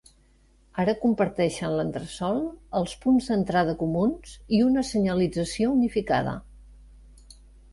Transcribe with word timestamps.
Ara 0.83 0.93
comparteixen 1.01 1.75
l'entresol, 1.79 2.39
els 2.79 2.95
punts 3.03 3.29
d'entrada 3.33 3.75
comuns 3.83 4.33
i 4.61 4.63
una 4.71 4.85
senyalització 4.93 5.71
unificada. 5.77 6.35